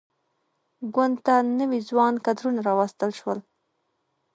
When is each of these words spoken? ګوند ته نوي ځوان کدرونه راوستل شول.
ګوند 0.93 1.15
ته 1.25 1.35
نوي 1.59 1.79
ځوان 1.89 2.13
کدرونه 2.25 2.59
راوستل 2.67 3.11
شول. 3.19 3.39